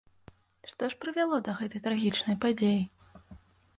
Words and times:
Што 0.69 0.83
ж 0.93 0.97
прывяло 1.03 1.37
да 1.49 1.55
гэтай 1.59 1.83
трагічнай 1.89 2.35
падзеі? 2.47 2.81